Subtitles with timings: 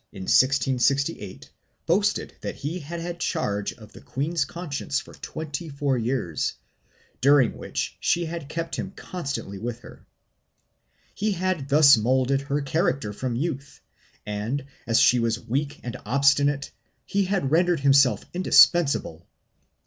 [0.09, 1.51] 3 Nithard, in 1668,
[1.85, 6.55] boasted that he had had charge of the queen's conscience for twenty four years,
[7.21, 10.03] during which she had kept him constantly with her.
[11.13, 13.79] He had thus moulded her character from youth
[14.25, 16.71] and, as she was weak and obstinate,
[17.05, 19.27] he had rendered himself indispensable.